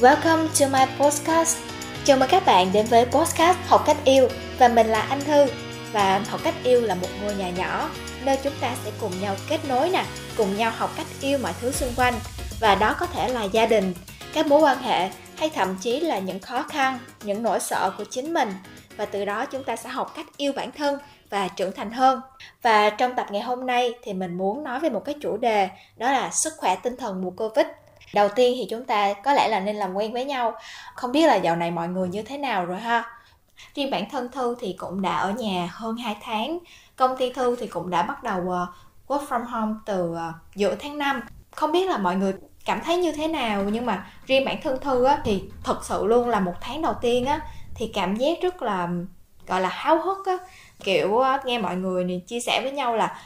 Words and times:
Welcome 0.00 0.48
to 0.60 0.66
my 0.72 0.84
podcast. 0.98 1.58
Chào 2.04 2.16
mừng 2.16 2.28
các 2.30 2.42
bạn 2.46 2.70
đến 2.72 2.86
với 2.86 3.04
podcast 3.04 3.58
Học 3.66 3.82
cách 3.86 3.96
yêu 4.04 4.28
và 4.58 4.68
mình 4.68 4.86
là 4.86 5.00
Anh 5.00 5.20
Thư 5.20 5.46
và 5.92 6.24
Học 6.28 6.40
cách 6.44 6.54
yêu 6.64 6.80
là 6.80 6.94
một 6.94 7.08
ngôi 7.22 7.34
nhà 7.34 7.50
nhỏ 7.50 7.90
nơi 8.24 8.38
chúng 8.42 8.52
ta 8.60 8.74
sẽ 8.84 8.90
cùng 9.00 9.12
nhau 9.20 9.36
kết 9.48 9.60
nối 9.68 9.90
nè, 9.90 10.04
cùng 10.36 10.56
nhau 10.56 10.72
học 10.76 10.90
cách 10.96 11.06
yêu 11.20 11.38
mọi 11.42 11.52
thứ 11.60 11.72
xung 11.72 11.88
quanh 11.96 12.14
và 12.60 12.74
đó 12.74 12.96
có 13.00 13.06
thể 13.06 13.28
là 13.28 13.44
gia 13.44 13.66
đình, 13.66 13.94
các 14.32 14.46
mối 14.46 14.60
quan 14.60 14.78
hệ 14.78 15.10
hay 15.36 15.50
thậm 15.50 15.76
chí 15.80 16.00
là 16.00 16.18
những 16.18 16.38
khó 16.38 16.62
khăn, 16.62 16.98
những 17.22 17.42
nỗi 17.42 17.60
sợ 17.60 17.92
của 17.98 18.04
chính 18.10 18.34
mình 18.34 18.52
và 18.96 19.04
từ 19.04 19.24
đó 19.24 19.46
chúng 19.46 19.64
ta 19.64 19.76
sẽ 19.76 19.88
học 19.88 20.12
cách 20.16 20.26
yêu 20.36 20.52
bản 20.52 20.72
thân 20.72 20.98
và 21.30 21.48
trưởng 21.48 21.72
thành 21.72 21.90
hơn. 21.90 22.20
Và 22.62 22.90
trong 22.90 23.14
tập 23.14 23.26
ngày 23.30 23.42
hôm 23.42 23.66
nay 23.66 23.94
thì 24.02 24.12
mình 24.12 24.38
muốn 24.38 24.64
nói 24.64 24.80
về 24.80 24.90
một 24.90 25.04
cái 25.04 25.14
chủ 25.20 25.36
đề 25.36 25.68
đó 25.96 26.12
là 26.12 26.30
sức 26.30 26.52
khỏe 26.56 26.76
tinh 26.82 26.96
thần 26.96 27.22
mùa 27.22 27.30
Covid. 27.30 27.66
Đầu 28.14 28.28
tiên 28.28 28.54
thì 28.58 28.66
chúng 28.70 28.84
ta 28.84 29.12
có 29.12 29.32
lẽ 29.32 29.48
là 29.48 29.60
nên 29.60 29.76
làm 29.76 29.94
quen 29.94 30.12
với 30.12 30.24
nhau. 30.24 30.52
Không 30.94 31.12
biết 31.12 31.26
là 31.26 31.36
dạo 31.36 31.56
này 31.56 31.70
mọi 31.70 31.88
người 31.88 32.08
như 32.08 32.22
thế 32.22 32.38
nào 32.38 32.66
rồi 32.66 32.80
ha. 32.80 33.04
Riêng 33.74 33.90
bản 33.90 34.10
thân 34.10 34.28
Thư 34.32 34.56
thì 34.60 34.72
cũng 34.78 35.02
đã 35.02 35.16
ở 35.16 35.30
nhà 35.30 35.68
hơn 35.72 35.96
2 35.96 36.16
tháng. 36.22 36.58
Công 36.96 37.16
ty 37.16 37.32
Thư 37.32 37.56
thì 37.56 37.66
cũng 37.66 37.90
đã 37.90 38.02
bắt 38.02 38.22
đầu 38.22 38.50
ờ, 38.50 38.66
work 39.08 39.26
from 39.26 39.44
home 39.44 39.74
từ 39.86 40.14
ờ, 40.14 40.32
giữa 40.54 40.74
tháng 40.74 40.98
5. 40.98 41.20
Không 41.50 41.72
biết 41.72 41.88
là 41.88 41.98
mọi 41.98 42.16
người 42.16 42.34
cảm 42.64 42.80
thấy 42.84 42.96
như 42.96 43.12
thế 43.12 43.28
nào 43.28 43.64
nhưng 43.64 43.86
mà 43.86 44.06
riêng 44.26 44.44
bản 44.44 44.56
thân 44.62 44.80
Thư 44.80 45.04
á, 45.04 45.18
thì 45.24 45.42
thật 45.64 45.84
sự 45.84 46.06
luôn 46.06 46.28
là 46.28 46.40
một 46.40 46.54
tháng 46.60 46.82
đầu 46.82 46.94
tiên 47.00 47.26
á 47.26 47.40
thì 47.74 47.90
cảm 47.94 48.16
giác 48.16 48.38
rất 48.42 48.62
là 48.62 48.88
gọi 49.46 49.60
là 49.60 49.68
háo 49.68 50.02
hức 50.02 50.26
á 50.26 50.38
kiểu 50.84 51.18
ờ, 51.18 51.38
nghe 51.44 51.58
mọi 51.58 51.76
người 51.76 52.04
này 52.04 52.22
chia 52.26 52.40
sẻ 52.40 52.60
với 52.62 52.72
nhau 52.72 52.96
là 52.96 53.16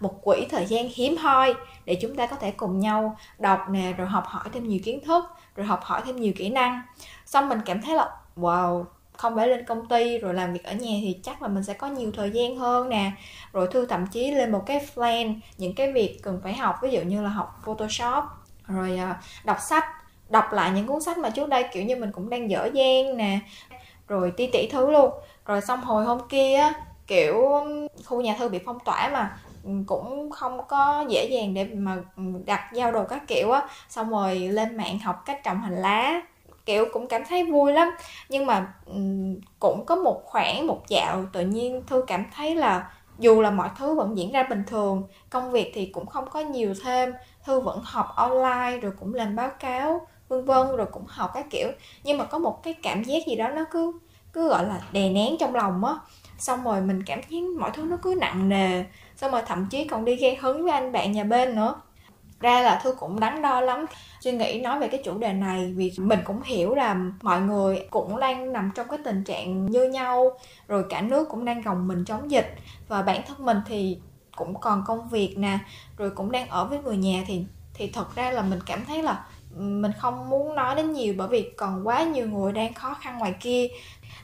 một 0.00 0.22
quỹ 0.22 0.46
thời 0.50 0.66
gian 0.66 0.88
hiếm 0.94 1.16
hoi 1.16 1.54
để 1.84 1.94
chúng 2.02 2.16
ta 2.16 2.26
có 2.26 2.36
thể 2.36 2.50
cùng 2.50 2.78
nhau 2.78 3.16
đọc 3.38 3.60
nè, 3.70 3.92
rồi 3.96 4.06
học 4.06 4.24
hỏi 4.26 4.44
thêm 4.52 4.68
nhiều 4.68 4.80
kiến 4.84 5.00
thức, 5.04 5.24
rồi 5.56 5.66
học 5.66 5.80
hỏi 5.82 6.02
thêm 6.04 6.16
nhiều 6.16 6.32
kỹ 6.36 6.48
năng. 6.48 6.82
Xong 7.26 7.48
mình 7.48 7.60
cảm 7.66 7.82
thấy 7.82 7.94
là, 7.94 8.10
wow, 8.36 8.84
không 9.16 9.36
phải 9.36 9.48
lên 9.48 9.64
công 9.64 9.88
ty 9.88 10.18
rồi 10.18 10.34
làm 10.34 10.52
việc 10.52 10.64
ở 10.64 10.72
nhà 10.72 10.98
thì 11.00 11.20
chắc 11.22 11.42
là 11.42 11.48
mình 11.48 11.64
sẽ 11.64 11.74
có 11.74 11.86
nhiều 11.86 12.12
thời 12.16 12.30
gian 12.30 12.56
hơn 12.56 12.88
nè. 12.88 13.12
Rồi 13.52 13.68
thư 13.70 13.86
thậm 13.86 14.06
chí 14.06 14.30
lên 14.30 14.52
một 14.52 14.62
cái 14.66 14.86
plan, 14.94 15.40
những 15.58 15.74
cái 15.74 15.92
việc 15.92 16.18
cần 16.22 16.40
phải 16.42 16.54
học, 16.54 16.76
ví 16.82 16.90
dụ 16.90 17.00
như 17.00 17.22
là 17.22 17.28
học 17.28 17.60
photoshop, 17.64 18.24
rồi 18.66 18.98
à, 18.98 19.20
đọc 19.44 19.58
sách, 19.60 19.84
đọc 20.28 20.52
lại 20.52 20.70
những 20.70 20.86
cuốn 20.86 21.00
sách 21.00 21.18
mà 21.18 21.30
trước 21.30 21.48
đây, 21.48 21.64
kiểu 21.72 21.82
như, 21.82 21.96
mình 21.96 22.12
cũng 22.12 22.30
đang 22.30 22.50
dở 22.50 22.68
dang 22.74 23.16
nè, 23.16 23.38
rồi 24.08 24.32
ti 24.36 24.46
tỉ 24.46 24.68
thứ 24.72 24.90
luôn. 24.90 25.10
Rồi 25.46 25.60
xong 25.60 25.80
hồi 25.80 26.04
hôm 26.04 26.28
kia 26.28 26.72
kiểu, 27.06 27.64
khu 28.04 28.20
nhà 28.20 28.36
thư 28.38 28.48
bị 28.48 28.58
phong 28.66 28.78
tỏa 28.84 29.08
mà 29.12 29.36
cũng 29.86 30.30
không 30.30 30.60
có 30.68 31.04
dễ 31.08 31.24
dàng 31.24 31.54
để 31.54 31.64
mà 31.64 31.96
đặt 32.44 32.72
giao 32.72 32.92
đồ 32.92 33.04
các 33.04 33.28
kiểu 33.28 33.50
á. 33.50 33.68
Xong 33.88 34.10
rồi 34.10 34.38
lên 34.38 34.76
mạng 34.76 34.98
học 34.98 35.22
cách 35.24 35.40
trồng 35.44 35.60
hành 35.60 35.76
lá, 35.76 36.20
kiểu 36.66 36.86
cũng 36.92 37.08
cảm 37.08 37.22
thấy 37.28 37.44
vui 37.44 37.72
lắm. 37.72 37.90
Nhưng 38.28 38.46
mà 38.46 38.74
cũng 39.58 39.84
có 39.86 39.96
một 39.96 40.22
khoảng, 40.24 40.66
một 40.66 40.88
dạo 40.88 41.24
tự 41.32 41.40
nhiên 41.40 41.82
thư 41.86 42.04
cảm 42.06 42.24
thấy 42.36 42.54
là 42.56 42.90
dù 43.18 43.40
là 43.40 43.50
mọi 43.50 43.68
thứ 43.78 43.94
vẫn 43.94 44.18
diễn 44.18 44.32
ra 44.32 44.42
bình 44.42 44.62
thường, 44.66 45.02
công 45.30 45.50
việc 45.50 45.70
thì 45.74 45.86
cũng 45.86 46.06
không 46.06 46.30
có 46.30 46.40
nhiều 46.40 46.74
thêm. 46.84 47.12
Thư 47.44 47.60
vẫn 47.60 47.80
học 47.84 48.06
online, 48.16 48.78
rồi 48.78 48.92
cũng 49.00 49.14
làm 49.14 49.36
báo 49.36 49.50
cáo, 49.60 50.06
vân 50.28 50.44
vân, 50.44 50.76
rồi 50.76 50.86
cũng 50.92 51.04
học 51.08 51.30
các 51.34 51.46
kiểu. 51.50 51.68
Nhưng 52.04 52.18
mà 52.18 52.24
có 52.24 52.38
một 52.38 52.62
cái 52.62 52.74
cảm 52.82 53.02
giác 53.02 53.26
gì 53.26 53.36
đó 53.36 53.48
nó 53.48 53.64
cứ 53.70 53.92
cứ 54.32 54.48
gọi 54.48 54.66
là 54.66 54.80
đè 54.92 55.08
nén 55.08 55.36
trong 55.40 55.54
lòng 55.54 55.84
á 55.84 55.94
xong 56.42 56.64
rồi 56.64 56.80
mình 56.80 57.02
cảm 57.02 57.20
thấy 57.30 57.42
mọi 57.42 57.70
thứ 57.74 57.84
nó 57.84 57.96
cứ 58.02 58.14
nặng 58.20 58.48
nề. 58.48 58.84
Xong 59.16 59.30
rồi 59.30 59.42
thậm 59.46 59.66
chí 59.70 59.84
còn 59.84 60.04
đi 60.04 60.16
gây 60.16 60.36
hứng 60.36 60.62
với 60.62 60.72
anh 60.72 60.92
bạn 60.92 61.12
nhà 61.12 61.24
bên 61.24 61.56
nữa. 61.56 61.74
Ra 62.40 62.60
là 62.62 62.80
thư 62.82 62.94
cũng 62.94 63.20
đắn 63.20 63.42
đo 63.42 63.60
lắm, 63.60 63.86
suy 64.20 64.32
nghĩ 64.32 64.60
nói 64.60 64.78
về 64.78 64.88
cái 64.88 65.02
chủ 65.04 65.18
đề 65.18 65.32
này 65.32 65.72
vì 65.76 65.92
mình 65.96 66.20
cũng 66.24 66.42
hiểu 66.42 66.74
là 66.74 66.96
mọi 67.22 67.40
người 67.40 67.86
cũng 67.90 68.20
đang 68.20 68.52
nằm 68.52 68.70
trong 68.74 68.88
cái 68.88 68.98
tình 69.04 69.24
trạng 69.24 69.66
như 69.66 69.88
nhau, 69.88 70.38
rồi 70.68 70.84
cả 70.88 71.00
nước 71.00 71.28
cũng 71.30 71.44
đang 71.44 71.62
gồng 71.62 71.88
mình 71.88 72.04
chống 72.04 72.30
dịch. 72.30 72.54
Và 72.88 73.02
bản 73.02 73.22
thân 73.26 73.44
mình 73.44 73.58
thì 73.66 73.98
cũng 74.36 74.60
còn 74.60 74.84
công 74.86 75.08
việc 75.08 75.34
nè, 75.38 75.58
rồi 75.96 76.10
cũng 76.10 76.32
đang 76.32 76.48
ở 76.48 76.64
với 76.64 76.78
người 76.78 76.96
nhà 76.96 77.24
thì 77.26 77.44
thì 77.74 77.90
thật 77.90 78.14
ra 78.16 78.30
là 78.30 78.42
mình 78.42 78.60
cảm 78.66 78.84
thấy 78.84 79.02
là 79.02 79.24
ừ, 79.56 79.60
mình 79.60 79.92
không 79.98 80.30
muốn 80.30 80.54
nói 80.54 80.74
đến 80.74 80.92
nhiều 80.92 81.14
bởi 81.16 81.28
vì 81.28 81.50
còn 81.56 81.86
quá 81.86 82.02
nhiều 82.02 82.28
người 82.28 82.52
đang 82.52 82.74
khó 82.74 82.94
khăn 82.94 83.18
ngoài 83.18 83.34
kia. 83.40 83.68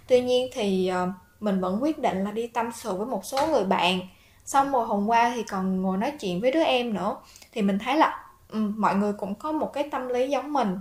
Tuy 0.07 0.21
nhiên 0.21 0.51
thì 0.53 0.89
ờ, 0.89 1.09
mình 1.41 1.61
vẫn 1.61 1.83
quyết 1.83 1.99
định 1.99 2.25
là 2.25 2.31
đi 2.31 2.47
tâm 2.47 2.71
sự 2.75 2.95
với 2.95 3.07
một 3.07 3.25
số 3.25 3.47
người 3.47 3.65
bạn. 3.65 4.01
Xong 4.45 4.73
rồi 4.73 4.87
hôm 4.87 5.07
qua 5.07 5.33
thì 5.35 5.43
còn 5.43 5.83
ngồi 5.83 5.97
nói 5.97 6.13
chuyện 6.21 6.41
với 6.41 6.51
đứa 6.51 6.63
em 6.63 6.95
nữa. 6.95 7.17
Thì 7.53 7.63
mình 7.63 7.79
thấy 7.79 7.97
là 7.97 8.25
um, 8.53 8.75
mọi 8.77 8.95
người 8.95 9.13
cũng 9.13 9.35
có 9.35 9.53
một 9.53 9.73
cái 9.73 9.89
tâm 9.91 10.09
lý 10.09 10.29
giống 10.29 10.53
mình. 10.53 10.79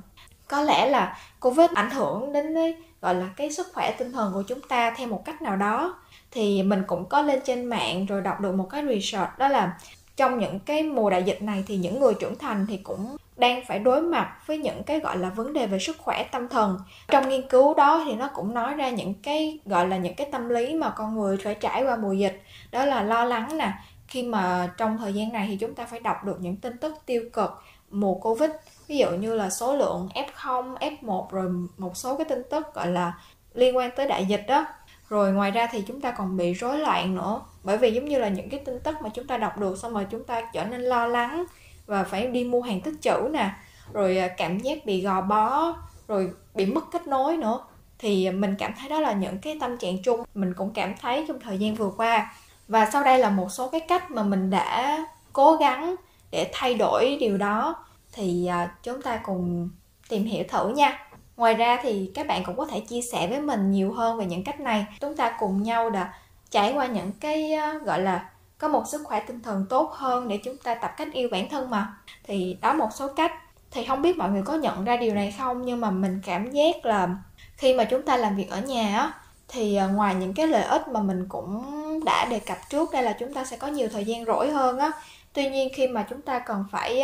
Có 0.47 0.61
lẽ 0.61 0.89
là 0.89 1.17
covid 1.39 1.69
ảnh 1.75 1.91
hưởng 1.91 2.33
đến 2.33 2.55
cái 2.55 2.75
gọi 3.01 3.15
là 3.15 3.25
cái 3.35 3.51
sức 3.51 3.67
khỏe 3.73 3.91
tinh 3.91 4.11
thần 4.11 4.33
của 4.33 4.43
chúng 4.47 4.61
ta 4.61 4.91
theo 4.97 5.07
một 5.07 5.25
cách 5.25 5.41
nào 5.41 5.55
đó. 5.55 5.95
Thì 6.31 6.63
mình 6.63 6.83
cũng 6.87 7.05
có 7.05 7.21
lên 7.21 7.39
trên 7.45 7.65
mạng 7.65 8.05
rồi 8.05 8.21
đọc 8.21 8.39
được 8.39 8.51
một 8.51 8.67
cái 8.69 8.83
research 8.85 9.37
đó 9.37 9.47
là 9.47 9.77
trong 10.17 10.39
những 10.39 10.59
cái 10.59 10.83
mùa 10.83 11.09
đại 11.09 11.23
dịch 11.23 11.41
này 11.41 11.63
thì 11.67 11.77
những 11.77 11.99
người 11.99 12.13
trưởng 12.13 12.37
thành 12.37 12.65
thì 12.69 12.77
cũng 12.77 13.17
đang 13.37 13.65
phải 13.65 13.79
đối 13.79 14.01
mặt 14.01 14.33
với 14.45 14.57
những 14.57 14.83
cái 14.83 14.99
gọi 14.99 15.17
là 15.17 15.29
vấn 15.29 15.53
đề 15.53 15.67
về 15.67 15.79
sức 15.79 15.97
khỏe 15.97 16.23
tâm 16.31 16.49
thần. 16.49 16.79
Trong 17.07 17.29
nghiên 17.29 17.47
cứu 17.47 17.73
đó 17.73 18.03
thì 18.05 18.13
nó 18.13 18.29
cũng 18.33 18.53
nói 18.53 18.73
ra 18.73 18.89
những 18.89 19.13
cái 19.13 19.59
gọi 19.65 19.87
là 19.87 19.97
những 19.97 20.15
cái 20.15 20.27
tâm 20.31 20.49
lý 20.49 20.73
mà 20.73 20.89
con 20.89 21.19
người 21.19 21.37
phải 21.37 21.55
trải 21.55 21.83
qua 21.83 21.95
mùa 21.95 22.13
dịch. 22.13 22.43
Đó 22.71 22.85
là 22.85 23.03
lo 23.03 23.25
lắng 23.25 23.57
nè, 23.57 23.71
khi 24.07 24.23
mà 24.23 24.73
trong 24.77 24.97
thời 24.97 25.13
gian 25.13 25.33
này 25.33 25.47
thì 25.49 25.55
chúng 25.55 25.75
ta 25.75 25.85
phải 25.85 25.99
đọc 25.99 26.23
được 26.23 26.37
những 26.39 26.55
tin 26.55 26.77
tức 26.77 26.95
tiêu 27.05 27.23
cực 27.33 27.63
mùa 27.89 28.15
covid. 28.15 28.49
Ví 28.87 28.97
dụ 28.97 29.09
như 29.11 29.33
là 29.35 29.49
số 29.49 29.75
lượng 29.75 30.09
f0 30.13 30.77
f1 30.77 31.27
rồi 31.31 31.49
một 31.77 31.97
số 31.97 32.17
cái 32.17 32.25
tin 32.25 32.41
tức 32.49 32.73
gọi 32.73 32.87
là 32.87 33.13
liên 33.53 33.77
quan 33.77 33.91
tới 33.95 34.07
đại 34.07 34.25
dịch 34.25 34.45
đó 34.47 34.65
rồi 35.09 35.31
ngoài 35.31 35.51
ra 35.51 35.67
thì 35.71 35.83
chúng 35.87 36.01
ta 36.01 36.11
còn 36.11 36.37
bị 36.37 36.53
rối 36.53 36.79
loạn 36.79 37.15
nữa. 37.15 37.41
Bởi 37.63 37.77
vì 37.77 37.91
giống 37.91 38.05
như 38.05 38.19
là 38.19 38.27
những 38.27 38.49
cái 38.49 38.59
tin 38.65 38.79
tức 38.79 38.95
mà 39.01 39.09
chúng 39.13 39.27
ta 39.27 39.37
đọc 39.37 39.57
được 39.57 39.77
xong 39.77 39.93
rồi 39.93 40.05
chúng 40.09 40.23
ta 40.23 40.41
trở 40.53 40.65
nên 40.65 40.81
lo 40.81 41.07
lắng 41.07 41.45
và 41.85 42.03
phải 42.03 42.27
đi 42.27 42.43
mua 42.43 42.61
hàng 42.61 42.81
tích 42.81 42.95
trữ 43.01 43.29
nè. 43.31 43.49
Rồi 43.93 44.17
à, 44.17 44.27
cảm 44.27 44.59
giác 44.59 44.85
bị 44.85 45.01
gò 45.01 45.21
bó, 45.21 45.73
rồi 46.07 46.31
bị 46.55 46.65
mất 46.65 46.91
kết 46.91 47.07
nối 47.07 47.37
nữa. 47.37 47.59
Thì 47.99 48.31
mình 48.31 48.55
cảm 48.59 48.73
thấy 48.79 48.89
đó 48.89 48.99
là 48.99 49.13
những 49.13 49.37
cái 49.37 49.57
tâm 49.61 49.77
trạng 49.77 50.03
chung 50.03 50.23
mình 50.33 50.53
cũng 50.53 50.71
cảm 50.73 50.93
thấy 51.01 51.25
trong 51.27 51.39
thời 51.39 51.57
gian 51.57 51.75
vừa 51.75 51.91
qua. 51.97 52.33
Và 52.67 52.89
sau 52.93 53.03
đây 53.03 53.19
là 53.19 53.29
một 53.29 53.51
số 53.51 53.69
cái 53.69 53.81
cách 53.81 54.11
mà 54.11 54.23
mình 54.23 54.49
đã 54.49 54.97
cố 55.33 55.55
gắng 55.55 55.95
để 56.31 56.49
thay 56.53 56.73
đổi 56.73 57.17
điều 57.19 57.37
đó. 57.37 57.85
Thì 58.13 58.47
à, 58.47 58.71
chúng 58.83 59.01
ta 59.01 59.19
cùng 59.23 59.69
tìm 60.09 60.25
hiểu 60.25 60.43
thử 60.49 60.69
nha 60.69 61.06
ngoài 61.37 61.53
ra 61.53 61.79
thì 61.81 62.11
các 62.15 62.27
bạn 62.27 62.43
cũng 62.43 62.57
có 62.57 62.65
thể 62.65 62.79
chia 62.79 63.01
sẻ 63.01 63.27
với 63.27 63.41
mình 63.41 63.71
nhiều 63.71 63.93
hơn 63.93 64.17
về 64.17 64.25
những 64.25 64.43
cách 64.43 64.59
này. 64.59 64.85
Chúng 64.99 65.15
ta 65.15 65.35
cùng 65.39 65.63
nhau 65.63 65.89
đã 65.89 66.13
trải 66.49 66.73
qua 66.73 66.85
những 66.85 67.11
cái 67.11 67.53
ờ, 67.53 67.73
gọi 67.73 68.01
là 68.01 68.29
có 68.57 68.67
một 68.67 68.83
sức 68.87 69.01
khỏe 69.03 69.19
tinh 69.19 69.41
thần 69.41 69.65
tốt 69.69 69.91
hơn 69.93 70.27
để 70.27 70.39
chúng 70.43 70.57
ta 70.57 70.75
tập 70.75 70.91
cách 70.97 71.07
yêu 71.13 71.29
bản 71.31 71.49
thân 71.49 71.69
mà. 71.69 71.93
Thì 72.23 72.57
đó 72.61 72.73
một 72.73 72.89
số 72.93 73.07
cách. 73.15 73.31
Thì 73.71 73.85
không 73.85 74.01
biết 74.01 74.17
mọi 74.17 74.29
người 74.29 74.43
có 74.43 74.53
nhận 74.53 74.85
ra 74.85 74.97
điều 74.97 75.15
này 75.15 75.35
không? 75.37 75.65
Nhưng 75.65 75.81
mà 75.81 75.91
mình 75.91 76.21
cảm 76.25 76.51
giác 76.51 76.85
là 76.85 77.09
khi 77.57 77.73
mà 77.73 77.83
chúng 77.83 78.01
ta 78.01 78.17
làm 78.17 78.35
việc 78.35 78.49
ở 78.49 78.61
nhà 78.61 78.97
á 78.97 79.13
thì 79.47 79.75
ờ, 79.75 79.87
ngoài 79.89 80.15
những 80.15 80.33
cái 80.33 80.47
lợi 80.47 80.63
ích 80.63 80.87
mà 80.87 81.01
mình 81.01 81.25
cũng 81.29 81.63
đã 82.05 82.25
đề 82.25 82.39
cập 82.39 82.57
trước 82.69 82.91
đây 82.91 83.03
là 83.03 83.13
chúng 83.19 83.33
ta 83.33 83.45
sẽ 83.45 83.57
có 83.57 83.67
nhiều 83.67 83.87
thời 83.91 84.05
gian 84.05 84.25
rỗi 84.25 84.51
hơn 84.51 84.79
á. 84.79 84.91
Tuy 85.33 85.49
nhiên 85.49 85.69
khi 85.75 85.87
mà 85.87 86.05
chúng 86.09 86.21
ta 86.21 86.39
cần 86.39 86.65
phải 86.71 87.03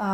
uh, 0.00 0.04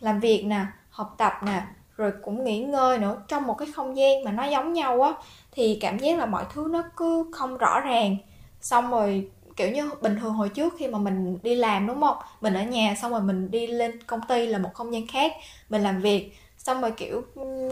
làm 0.00 0.20
việc 0.20 0.44
nè 0.46 0.64
học 0.90 1.14
tập 1.18 1.32
nè 1.42 1.62
rồi 2.02 2.12
cũng 2.22 2.44
nghỉ 2.44 2.58
ngơi 2.58 2.98
nữa. 2.98 3.22
Trong 3.28 3.46
một 3.46 3.54
cái 3.58 3.68
không 3.74 3.96
gian 3.96 4.24
mà 4.24 4.32
nó 4.32 4.44
giống 4.44 4.72
nhau 4.72 5.02
á, 5.02 5.12
thì 5.52 5.78
cảm 5.80 5.98
giác 5.98 6.18
là 6.18 6.26
mọi 6.26 6.44
thứ 6.54 6.68
nó 6.70 6.82
cứ 6.96 7.30
không 7.32 7.56
rõ 7.58 7.80
ràng. 7.80 8.16
Xong 8.60 8.90
rồi, 8.90 9.28
kiểu 9.56 9.70
như, 9.70 9.90
bình 10.02 10.16
thường 10.20 10.32
hồi 10.32 10.48
trước 10.48 10.74
khi 10.78 10.88
mà 10.88 10.98
mình 10.98 11.38
đi 11.42 11.54
làm, 11.54 11.86
đúng 11.86 12.00
không? 12.00 12.16
Mình 12.40 12.54
ở 12.54 12.62
nhà, 12.62 12.94
xong 13.02 13.10
rồi 13.12 13.20
mình 13.20 13.50
đi 13.50 13.66
lên 13.66 14.02
công 14.06 14.20
ty 14.28 14.46
là 14.46 14.58
một 14.58 14.70
không 14.74 14.94
gian 14.94 15.06
khác, 15.06 15.32
mình 15.70 15.82
làm 15.82 16.00
việc. 16.00 16.32
Xong 16.58 16.80
rồi, 16.80 16.90
kiểu 16.90 17.22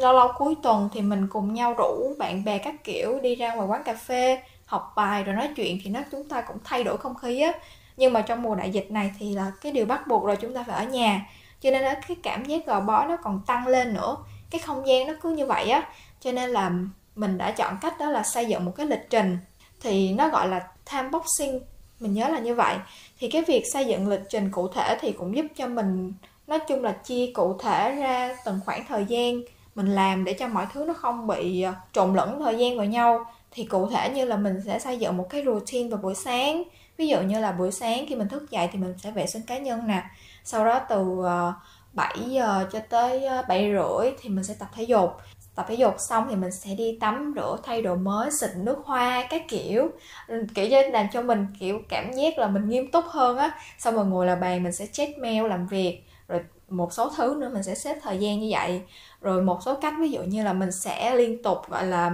lâu 0.00 0.12
lâu 0.12 0.28
cuối 0.38 0.54
tuần 0.62 0.88
thì 0.92 1.00
mình 1.02 1.26
cùng 1.30 1.54
nhau 1.54 1.74
rủ 1.78 2.14
bạn 2.18 2.44
bè 2.44 2.58
các 2.58 2.84
kiểu 2.84 3.20
đi 3.22 3.34
ra 3.34 3.54
ngoài 3.54 3.68
quán 3.68 3.82
cà 3.84 3.94
phê, 3.94 4.42
học 4.66 4.92
bài 4.96 5.24
rồi 5.24 5.34
nói 5.34 5.48
chuyện 5.56 5.78
thì 5.84 5.90
nó 5.90 6.00
chúng 6.10 6.28
ta 6.28 6.40
cũng 6.40 6.56
thay 6.64 6.84
đổi 6.84 6.98
không 6.98 7.14
khí 7.14 7.40
á. 7.40 7.52
Nhưng 7.96 8.12
mà 8.12 8.20
trong 8.20 8.42
mùa 8.42 8.54
đại 8.54 8.70
dịch 8.70 8.90
này 8.90 9.10
thì 9.18 9.34
là 9.34 9.52
cái 9.60 9.72
điều 9.72 9.86
bắt 9.86 10.06
buộc 10.06 10.24
rồi, 10.24 10.36
chúng 10.36 10.54
ta 10.54 10.64
phải 10.66 10.84
ở 10.86 10.90
nhà 10.90 11.26
cho 11.60 11.70
nên 11.70 11.82
là 11.82 12.00
cái 12.08 12.16
cảm 12.22 12.44
giác 12.44 12.66
gò 12.66 12.80
bó 12.80 13.04
nó 13.04 13.16
còn 13.16 13.40
tăng 13.46 13.66
lên 13.66 13.94
nữa. 13.94 14.16
Cái 14.50 14.60
không 14.60 14.88
gian 14.88 15.06
nó 15.06 15.12
cứ 15.22 15.30
như 15.30 15.46
vậy 15.46 15.70
á. 15.70 15.88
Cho 16.20 16.32
nên 16.32 16.50
là 16.50 16.70
mình 17.16 17.38
đã 17.38 17.50
chọn 17.50 17.78
cách 17.80 17.98
đó 17.98 18.10
là 18.10 18.22
xây 18.22 18.46
dựng 18.46 18.64
một 18.64 18.72
cái 18.76 18.86
lịch 18.86 19.10
trình. 19.10 19.38
Thì 19.80 20.12
nó 20.12 20.28
gọi 20.28 20.48
là 20.48 20.68
time 20.92 21.08
boxing, 21.08 21.60
mình 22.00 22.14
nhớ 22.14 22.28
là 22.28 22.38
như 22.38 22.54
vậy. 22.54 22.76
Thì 23.18 23.30
cái 23.30 23.42
việc 23.42 23.62
xây 23.72 23.84
dựng 23.84 24.08
lịch 24.08 24.22
trình 24.28 24.50
cụ 24.50 24.68
thể 24.68 24.98
thì 25.00 25.12
cũng 25.12 25.36
giúp 25.36 25.46
cho 25.56 25.66
mình, 25.66 26.12
nói 26.46 26.58
chung 26.68 26.84
là 26.84 26.92
chia 26.92 27.30
cụ 27.34 27.58
thể 27.58 27.92
ra 27.92 28.36
từng 28.44 28.60
khoảng 28.64 28.84
thời 28.88 29.04
gian 29.04 29.42
mình 29.74 29.94
làm 29.94 30.24
để 30.24 30.32
cho 30.32 30.48
mọi 30.48 30.66
thứ 30.72 30.84
nó 30.84 30.92
không 30.92 31.26
bị 31.26 31.62
ờ, 31.62 31.72
trộn 31.92 32.14
lẫn 32.14 32.38
thời 32.38 32.58
gian 32.58 32.76
vào 32.76 32.86
nhau. 32.86 33.24
Thì 33.50 33.64
cụ 33.64 33.86
thể 33.86 34.10
như 34.10 34.24
là 34.24 34.36
mình 34.36 34.60
sẽ 34.66 34.78
xây 34.78 34.98
dựng 34.98 35.16
một 35.16 35.26
cái 35.30 35.42
routine 35.44 35.88
vào 35.88 36.00
buổi 36.02 36.14
sáng 36.14 36.62
ví 37.00 37.08
dụ 37.08 37.20
như 37.20 37.40
là 37.40 37.52
buổi 37.52 37.72
sáng 37.72 38.04
khi 38.08 38.14
mình 38.14 38.28
thức 38.28 38.50
dậy 38.50 38.68
thì 38.72 38.78
mình 38.78 38.94
sẽ 38.98 39.10
vệ 39.10 39.26
sinh 39.26 39.42
cá 39.42 39.58
nhân 39.58 39.86
nè. 39.86 40.02
Sau 40.44 40.64
đó 40.64 40.80
từ 40.88 40.96
ờ, 41.24 41.48
uh, 41.48 41.54
7 41.92 42.18
giờ 42.30 42.66
cho 42.72 42.78
tới 42.88 43.24
ờ, 43.24 43.42
7 43.48 43.72
rưỡi 43.72 44.12
thì 44.20 44.28
mình 44.28 44.44
sẽ 44.44 44.54
tập 44.58 44.68
thể 44.74 44.82
dục. 44.82 45.10
Tập 45.54 45.66
thể 45.68 45.74
dục 45.74 45.94
xong 45.98 46.26
thì 46.30 46.36
mình 46.36 46.50
sẽ 46.52 46.74
đi 46.74 46.98
tắm 47.00 47.32
rửa 47.36 47.56
thay 47.62 47.82
đồ 47.82 47.96
mới 47.96 48.30
xịt 48.30 48.50
nước 48.56 48.78
hoa 48.84 49.26
các 49.30 49.42
kiểu. 49.48 49.88
Ừ, 50.28 50.46
kiểu 50.54 50.68
như 50.68 50.82
làm 50.92 51.06
cho 51.12 51.22
mình 51.22 51.46
kiểu 51.60 51.80
cảm 51.88 52.12
giác 52.12 52.38
là 52.38 52.48
mình 52.48 52.68
nghiêm 52.68 52.90
túc 52.90 53.04
hơn 53.04 53.36
á. 53.36 53.50
Xong 53.78 53.94
rồi 53.94 54.06
ngồi 54.06 54.26
là 54.26 54.36
bàn 54.36 54.62
mình 54.62 54.72
sẽ 54.72 54.86
check 54.86 55.18
mail 55.18 55.46
làm 55.46 55.66
việc 55.66 56.02
rồi 56.28 56.40
một 56.68 56.92
số 56.92 57.10
thứ 57.16 57.36
nữa 57.38 57.50
mình 57.52 57.62
sẽ 57.62 57.74
xếp 57.74 57.96
thời 58.02 58.18
gian 58.18 58.40
như 58.40 58.48
vậy. 58.50 58.80
Rồi 59.20 59.42
một 59.42 59.58
số 59.64 59.74
cách 59.74 59.94
ví 60.00 60.10
dụ 60.10 60.22
như 60.22 60.44
là 60.44 60.52
mình 60.52 60.72
sẽ 60.72 61.14
liên 61.16 61.42
tục 61.42 61.58
gọi 61.70 61.86
là 61.86 62.12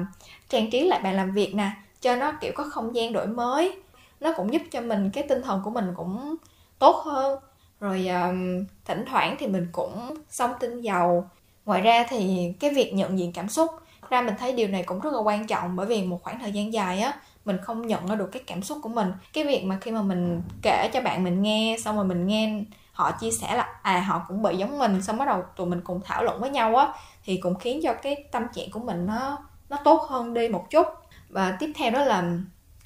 trang 0.49 0.71
trí 0.71 0.89
lại 0.89 1.01
bàn 1.03 1.17
làm 1.17 1.33
việc 1.33 1.55
nè 1.55 1.71
cho 2.01 2.17
nó 2.17 2.33
kiểu 2.41 2.53
có 2.55 2.65
không 2.65 2.95
gian 2.95 3.13
đổi 3.13 3.27
mới 3.27 3.73
nó 4.21 4.33
cũng 4.37 4.53
giúp 4.53 4.63
cho 4.71 4.81
mình 4.81 5.11
cái 5.11 5.25
tinh 5.29 5.43
thần 5.43 5.61
của 5.65 5.71
mình 5.71 5.93
cũng 5.97 6.37
tốt 6.79 6.97
hơn. 7.05 7.39
Rồi 7.81 8.09
um, 8.09 8.65
thỉnh 8.85 9.05
thoảng 9.11 9.37
thì 9.39 9.47
mình 9.47 9.69
cũng 9.73 10.15
xông 10.29 10.51
tinh 10.61 10.81
dầu. 10.81 11.29
Ngoài 11.65 11.81
ra 11.81 12.05
thì 12.09 12.53
cái 12.61 12.71
việc 12.71 12.95
nhận 12.95 13.19
diện 13.19 13.33
cảm 13.33 13.49
xúc 13.49 13.71
ra 14.11 14.23
mình 14.23 14.35
thấy 14.39 14.53
điều 14.53 14.69
này 14.69 14.83
cũng 14.83 15.01
rất 15.01 15.13
là 15.13 15.21
quan 15.21 15.47
trọng 15.47 15.77
bởi 15.77 15.87
vì 15.87 16.05
một 16.05 16.23
khoảng 16.23 16.39
thời 16.39 16.53
gian 16.53 16.73
dài 16.73 17.01
á 17.01 17.13
mình 17.45 17.59
không 17.63 17.87
nhận 17.87 18.07
ra 18.07 18.15
được 18.15 18.29
cái 18.33 18.43
cảm 18.47 18.63
xúc 18.63 18.79
của 18.83 18.89
mình. 18.89 19.13
Cái 19.33 19.45
việc 19.45 19.65
mà 19.65 19.79
khi 19.81 19.91
mà 19.91 20.03
mình 20.03 20.43
kể 20.63 20.91
cho 20.93 21.01
bạn 21.01 21.25
mình 21.25 21.43
nghe 21.43 21.77
xong 21.85 21.97
rồi 21.97 22.05
mình 22.05 22.27
nghe 22.27 22.63
họ 22.93 23.13
chia 23.13 23.31
sẻ 23.31 23.55
là 23.57 23.69
à 23.83 24.01
họ 24.01 24.25
cũng 24.29 24.43
bị 24.43 24.57
giống 24.57 24.79
mình 24.79 25.03
xong 25.03 25.19
bắt 25.19 25.25
đầu 25.25 25.43
tụi 25.57 25.67
mình 25.67 25.81
cùng 25.85 26.01
thảo 26.05 26.25
luận 26.25 26.41
với 26.41 26.51
nhau 26.51 26.77
á 26.77 26.89
thì 27.25 27.37
cũng 27.37 27.55
khiến 27.55 27.81
cho 27.83 27.95
cái 27.95 28.25
tâm 28.33 28.47
trạng 28.55 28.71
của 28.71 28.81
mình 28.81 29.07
nó 29.07 29.39
nó 29.69 29.77
tốt 29.85 30.03
hơn 30.09 30.35
đi 30.35 30.49
một 30.49 30.71
chút. 30.71 30.87
Và 31.29 31.57
tiếp 31.61 31.73
theo 31.75 31.91
đó 31.91 32.05
là 32.05 32.25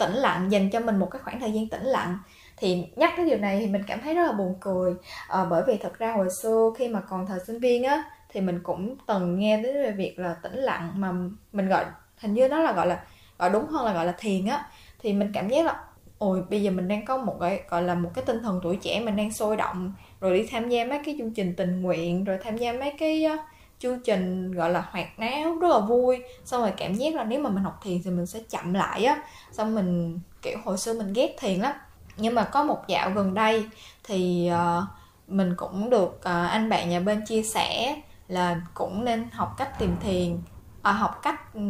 tĩnh 0.01 0.15
lặng 0.15 0.53
dành 0.53 0.71
cho 0.71 0.81
mình 0.81 0.99
một 0.99 1.09
cái 1.11 1.23
khoảng 1.23 1.41
thời 1.41 1.53
gian 1.53 1.69
tĩnh 1.69 1.85
lặng. 1.85 2.19
Thì 2.57 2.85
nhắc 2.97 3.13
tới 3.17 3.27
điều 3.27 3.39
này 3.39 3.61
thì 3.61 3.67
mình 3.67 3.83
cảm 3.87 4.01
thấy 4.01 4.15
rất 4.15 4.27
là 4.27 4.33
buồn 4.33 4.55
cười. 4.61 4.95
À, 5.29 5.45
bởi 5.45 5.63
vì 5.67 5.77
thật 5.77 5.99
ra 5.99 6.13
hồi 6.13 6.31
xưa 6.43 6.71
khi 6.79 6.89
mà 6.89 7.01
còn 7.01 7.27
thời 7.27 7.41
sinh 7.47 7.61
viên 7.61 7.85
á 7.85 8.05
thì 8.29 8.41
mình 8.41 8.61
cũng 8.63 8.97
từng 9.07 9.39
nghe 9.39 9.63
đến 9.63 9.75
về 9.75 9.91
việc 9.91 10.19
là 10.19 10.35
tĩnh 10.43 10.57
lặng 10.57 10.93
mà 10.95 11.13
mình 11.53 11.69
gọi 11.69 11.85
hình 12.17 12.35
như 12.35 12.49
nó 12.49 12.63
là 12.63 12.73
gọi 12.73 12.87
là 12.87 13.05
gọi 13.39 13.51
đúng 13.51 13.67
hơn 13.67 13.85
là 13.85 13.93
gọi 13.93 14.07
là 14.07 14.15
thiền 14.19 14.47
á. 14.47 14.67
Thì 14.99 15.13
mình 15.13 15.31
cảm 15.35 15.49
giác 15.49 15.67
là 15.67 15.85
ôi 16.19 16.43
bây 16.51 16.63
giờ 16.63 16.71
mình 16.71 16.89
đang 16.89 17.05
có 17.05 17.17
một 17.17 17.37
cái 17.41 17.61
gọi 17.69 17.83
là 17.83 17.95
một 17.95 18.11
cái 18.15 18.25
tinh 18.25 18.43
thần 18.43 18.61
tuổi 18.63 18.77
trẻ 18.77 19.01
mình 19.01 19.17
đang 19.17 19.33
sôi 19.33 19.57
động 19.57 19.93
rồi 20.21 20.39
đi 20.39 20.47
tham 20.51 20.69
gia 20.69 20.85
mấy 20.85 21.01
cái 21.05 21.17
chương 21.19 21.35
trình 21.35 21.55
tình 21.57 21.83
nguyện 21.83 22.25
rồi 22.25 22.39
tham 22.45 22.57
gia 22.57 22.73
mấy 22.73 22.95
cái 22.99 23.27
uh, 23.35 23.41
chương 23.81 24.01
trình 24.01 24.53
gọi 24.53 24.71
là 24.71 24.85
hoạt 24.91 25.19
náo 25.19 25.55
rất 25.55 25.69
là 25.69 25.79
vui. 25.79 26.23
Xong 26.45 26.63
rồi 26.63 26.73
cảm 26.77 26.95
giác 26.95 27.15
là 27.15 27.25
nếu 27.25 27.41
mà 27.41 27.51
mình 27.51 27.65
học 27.65 27.81
thiền 27.83 28.03
thì 28.05 28.11
mình 28.11 28.27
sẽ 28.27 28.41
chậm 28.51 28.75
lại 28.75 29.05
á. 29.05 29.23
Xong 29.53 29.75
mình 29.75 30.21
kiểu 30.43 30.59
hồi 30.65 30.79
xưa 30.79 30.95
mình 30.95 31.13
ghét 31.13 31.37
thiền 31.39 31.61
lắm. 31.61 31.73
Nhưng 32.17 32.35
mà 32.35 32.45
có 32.45 32.65
một 32.65 32.89
dạo 32.89 33.11
gần 33.11 33.35
đây 33.35 33.65
thì 34.05 34.51
uh, 34.53 34.85
mình 35.29 35.55
cũng 35.57 35.91
được 35.91 36.13
uh, 36.17 36.25
anh 36.25 36.69
bạn 36.69 36.91
nhà 36.91 37.01
bên 37.01 37.25
chia 37.27 37.43
sẻ 37.43 37.97
là 38.29 38.61
cũng 38.75 39.05
nên 39.05 39.29
học 39.33 39.55
cách 39.59 39.79
tìm 39.79 39.97
thiền 40.01 40.39
à, 40.83 40.93
học 40.93 41.21
cách 41.23 41.55
ừ, 41.55 41.61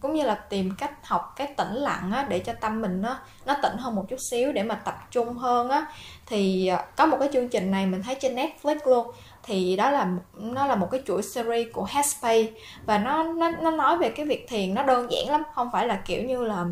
cũng 0.00 0.14
như 0.14 0.22
là 0.22 0.34
tìm 0.34 0.70
cách 0.78 1.06
học 1.06 1.32
cái 1.36 1.46
tĩnh 1.56 1.74
lặng 1.74 2.12
á, 2.12 2.26
để 2.28 2.38
cho 2.38 2.52
tâm 2.60 2.82
mình 2.82 3.02
nó 3.02 3.18
nó 3.46 3.56
tĩnh 3.62 3.76
hơn 3.78 3.94
một 3.94 4.04
chút 4.08 4.20
xíu 4.30 4.52
để 4.52 4.62
mà 4.62 4.74
tập 4.74 4.98
trung 5.10 5.36
hơn 5.36 5.68
á. 5.68 5.86
Thì 6.26 6.66
ờ, 6.66 6.84
có 6.96 7.06
một 7.06 7.16
cái 7.20 7.28
chương 7.32 7.48
trình 7.48 7.70
này 7.70 7.86
mình 7.86 8.02
thấy 8.02 8.16
trên 8.20 8.36
Netflix 8.36 8.76
luôn 8.84 9.06
thì 9.46 9.76
đó 9.76 9.90
là 9.90 10.08
nó 10.34 10.66
là 10.66 10.76
một 10.76 10.88
cái 10.90 11.02
chuỗi 11.06 11.22
series 11.22 11.68
của 11.72 11.86
Headspace 11.88 12.52
và 12.86 12.98
nó 12.98 13.22
nó 13.22 13.50
nó 13.50 13.70
nói 13.70 13.98
về 13.98 14.08
cái 14.08 14.26
việc 14.26 14.46
thiền 14.48 14.74
nó 14.74 14.82
đơn 14.82 15.10
giản 15.10 15.30
lắm 15.30 15.42
không 15.54 15.68
phải 15.72 15.86
là 15.86 15.96
kiểu 16.04 16.22
như 16.22 16.44
là 16.44 16.64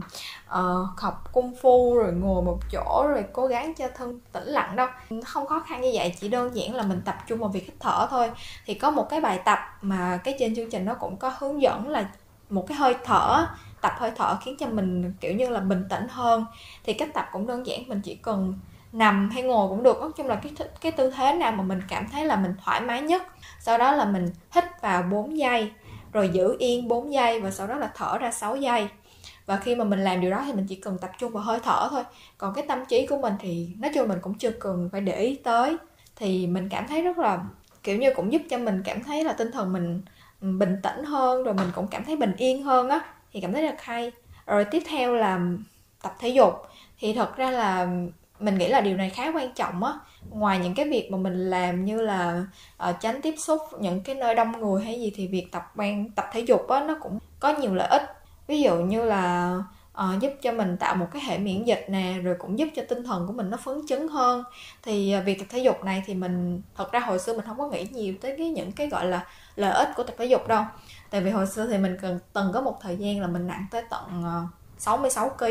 uh, 0.49 1.01
học 1.01 1.33
cung 1.33 1.55
phu 1.63 1.97
rồi 1.97 2.13
ngồi 2.13 2.43
một 2.43 2.59
chỗ 2.73 3.07
rồi 3.09 3.25
cố 3.33 3.47
gắng 3.47 3.75
cho 3.75 3.89
thân 3.97 4.21
tĩnh 4.33 4.47
lặng 4.47 4.77
đâu. 4.77 4.89
Không 5.25 5.47
khó 5.47 5.61
khăn 5.67 5.81
như 5.81 5.91
vậy 5.95 6.15
chỉ 6.21 6.29
đơn 6.29 6.57
giản 6.57 6.75
là 6.75 6.83
mình 6.83 7.01
tập 7.05 7.17
trung 7.27 7.39
vào 7.39 7.49
việc 7.49 7.65
hít 7.65 7.75
thở 7.81 8.07
thôi. 8.11 8.31
Thì 8.67 8.75
có 8.75 8.91
một 8.91 9.07
cái 9.11 9.21
bài 9.21 9.41
tập 9.45 9.59
mà 9.81 10.21
cái 10.25 10.35
trên 10.39 10.57
chương 10.57 10.71
trình 10.71 10.85
nó 10.85 10.95
cũng 10.95 11.17
có 11.17 11.33
hướng 11.39 11.63
dẫn 11.63 11.89
là 11.89 12.09
một 12.51 12.67
cái 12.69 12.77
hơi 12.77 12.95
thở 13.05 13.47
tập 13.81 13.93
hơi 13.99 14.11
thở 14.17 14.37
khiến 14.45 14.57
cho 14.59 14.67
mình 14.67 15.13
kiểu 15.21 15.35
như 15.35 15.49
là 15.49 15.61
bình 15.61 15.85
tĩnh 15.91 16.07
hơn. 16.09 16.47
Thì 16.85 16.93
cách 16.93 17.15
tập 17.15 17.29
cũng 17.33 17.47
đơn 17.47 17.67
giản 17.67 17.89
mình 17.89 18.01
chỉ 18.01 18.15
cần 18.15 18.55
nằm 18.95 19.31
hay 19.31 19.43
ngồi 19.43 19.69
cũng 19.69 19.83
được. 19.83 20.01
Nói 20.01 20.11
chung 20.17 20.27
là 20.27 20.35
cái 20.35 20.53
cái 20.81 20.93
tư 20.93 21.11
thế 21.11 21.33
nào 21.33 21.53
mà 21.53 21.63
mình 21.63 21.81
cảm 21.89 22.09
thấy 22.09 22.25
là 22.25 22.37
mình 22.37 22.55
thoải 22.65 22.81
mái 22.81 23.03
nhất. 23.03 23.23
Sau 23.61 23.79
đó 23.79 23.93
là 23.93 24.05
mình 24.05 24.27
hít 24.51 24.65
vào 24.81 25.03
4 25.03 25.39
giây, 25.39 25.73
rồi 26.13 26.29
giữ 26.29 26.57
yên 26.59 26.89
4 26.89 27.13
giây, 27.13 27.41
và 27.41 27.51
sau 27.51 27.67
đó 27.67 27.75
là 27.75 27.91
thở 27.95 28.19
ra 28.19 28.31
6 28.31 28.57
giây. 28.57 28.89
Và 29.47 29.57
khi 29.57 29.75
mà 29.75 29.85
mình 29.85 30.05
làm 30.05 30.21
điều 30.21 30.31
đó 30.31 30.43
thì 30.47 30.53
mình 30.53 30.67
chỉ 30.69 30.77
cần 30.77 30.99
tập 30.99 31.11
trung 31.19 31.33
vào 31.33 31.43
hơi 31.43 31.59
thở 31.63 31.89
thôi. 31.91 32.03
Còn 32.39 32.55
cái 32.55 32.65
tâm 32.69 32.87
trí 32.89 33.07
của 33.07 33.19
mình 33.19 33.35
thì 33.41 33.69
nói 33.79 33.91
chung 33.95 34.09
mình 34.09 34.19
cũng 34.23 34.35
chưa 34.35 34.51
cần 34.51 34.89
phải 34.93 35.01
để 35.01 35.17
ý 35.17 35.37
tới. 35.37 35.77
Thì 36.17 36.47
mình 36.47 36.69
cảm 36.69 36.87
thấy 36.89 37.03
rất 37.03 37.19
là, 37.19 37.41
kiểu 37.83 37.99
như 37.99 38.15
cũng 38.15 38.33
giúp 38.33 38.43
cho 38.51 38.59
mình 38.59 38.83
cảm 38.85 39.03
thấy 39.03 39.25
là 39.25 39.33
tinh 39.33 39.53
thần 39.53 39.73
mình 39.73 40.03
ừ, 40.41 40.49
bình 40.59 40.77
tĩnh 40.83 41.05
hơn, 41.05 41.43
rồi 41.43 41.55
mình 41.55 41.69
cũng 41.75 41.87
cảm 41.87 42.05
thấy 42.05 42.17
bình 42.17 42.33
yên 42.37 42.63
hơn 42.63 42.89
á, 42.89 43.01
thì 43.33 43.41
cảm 43.41 43.53
thấy 43.53 43.63
rất 43.63 43.83
hay. 43.83 44.13
Rồi 44.47 44.65
tiếp 44.65 44.83
theo 44.89 45.15
là 45.15 45.41
tập 46.03 46.15
thể 46.19 46.29
dục. 46.29 46.55
Thì 46.99 47.15
thật 47.15 47.37
ra 47.37 47.51
là 47.51 47.89
mình 48.41 48.59
nghĩ 48.59 48.69
là 48.69 48.81
điều 48.81 48.97
này 48.97 49.11
khá 49.11 49.33
quan 49.35 49.55
trọng 49.55 49.85
á. 49.85 49.93
Ngoài 50.31 50.59
những 50.59 50.75
cái 50.75 50.89
việc 50.89 51.11
mà 51.11 51.19
mình 51.19 51.51
làm 51.51 51.85
như 51.85 52.01
là 52.01 52.47
uh, 52.89 52.97
tránh 53.01 53.21
tiếp 53.23 53.35
xúc 53.39 53.61
những 53.81 54.01
cái 54.01 54.15
nơi 54.15 54.35
đông 54.35 54.61
người 54.61 54.85
hay 54.85 55.01
gì 55.01 55.13
thì 55.15 55.27
việc 55.27 55.53
tập 55.53 55.73
ban 55.75 56.11
tập 56.11 56.27
thể 56.33 56.41
dục 56.41 56.69
á 56.69 56.81
nó 56.81 56.97
cũng 57.01 57.19
có 57.41 57.55
nhiều 57.59 57.75
lợi 57.75 57.89
ích. 57.89 58.03
Ví 58.47 58.63
dụ 58.63 58.77
như 58.77 59.05
là 59.05 59.57
uh, 59.93 60.21
giúp 60.21 60.33
cho 60.43 60.53
mình 60.53 60.77
tạo 60.77 60.95
một 60.95 61.07
cái 61.13 61.23
hệ 61.23 61.39
miễn 61.39 61.65
dịch 61.65 61.87
nè 61.89 62.15
rồi 62.23 62.37
cũng 62.39 62.59
giúp 62.59 62.69
cho 62.77 62.83
tinh 62.89 63.05
thần 63.05 63.27
của 63.27 63.33
mình 63.33 63.51
nó 63.51 63.57
phấn 63.57 63.81
chấn 63.89 64.09
hơn. 64.09 64.45
Thì 64.83 65.15
uh, 65.19 65.25
việc 65.25 65.39
tập 65.39 65.47
thể 65.51 65.59
dục 65.59 65.85
này 65.85 66.03
thì 66.07 66.15
mình 66.15 66.63
thật 66.77 66.93
ra 66.93 67.01
hồi 67.01 67.19
xưa 67.19 67.33
mình 67.33 67.47
không 67.47 67.59
có 67.59 67.69
nghĩ 67.69 67.87
nhiều 67.93 68.15
tới 68.21 68.35
cái 68.39 68.49
những 68.49 68.73
cái 68.73 68.89
gọi 68.89 69.07
là 69.07 69.27
lợi 69.57 69.73
ích 69.75 69.89
của 69.97 70.03
tập 70.03 70.15
thể 70.19 70.25
dục 70.25 70.49
đâu. 70.49 70.65
Tại 71.11 71.21
vì 71.21 71.31
hồi 71.31 71.47
xưa 71.47 71.67
thì 71.67 71.79
mình 71.79 71.97
cần 72.03 72.19
từng 72.33 72.51
có 72.55 72.61
một 72.61 72.79
thời 72.83 72.97
gian 72.97 73.21
là 73.21 73.27
mình 73.27 73.47
nặng 73.47 73.67
tới 73.71 73.83
tận 73.91 74.25
uh, 74.25 74.51
66 74.79 75.29
kg 75.29 75.45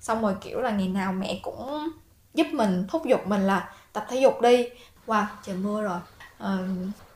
xong 0.00 0.22
rồi 0.22 0.34
kiểu 0.40 0.60
là 0.60 0.70
ngày 0.70 0.88
nào 0.88 1.12
mẹ 1.12 1.40
cũng 1.42 1.88
giúp 2.34 2.46
mình 2.52 2.84
thúc 2.88 3.06
giục 3.06 3.26
mình 3.26 3.40
là 3.40 3.68
tập 3.92 4.06
thể 4.08 4.16
dục 4.16 4.40
đi. 4.40 4.68
Wow 5.06 5.24
trời 5.42 5.56
mưa 5.56 5.82
rồi. 5.82 5.98
Ờ, 6.38 6.58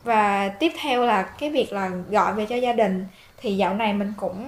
và 0.04 0.48
tiếp 0.48 0.72
theo 0.80 1.04
là 1.04 1.22
cái 1.22 1.50
việc 1.50 1.72
là 1.72 1.90
gọi 2.10 2.34
về 2.34 2.46
cho 2.46 2.56
gia 2.56 2.72
đình. 2.72 3.06
Thì 3.36 3.56
dạo 3.56 3.74
này 3.74 3.92
mình 3.92 4.12
cũng 4.16 4.44